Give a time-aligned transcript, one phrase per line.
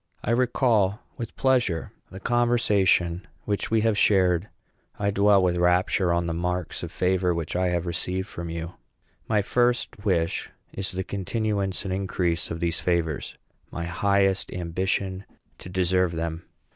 [0.23, 4.49] I recall with pleasure the conversation which we have shared.
[4.97, 8.73] I dwell with rapture on the marks of favor which I have received from you.
[9.27, 13.37] My first wish is the continuance and increase of these favors;
[13.69, 15.23] my highest ambition,
[15.59, 16.47] to deserve them.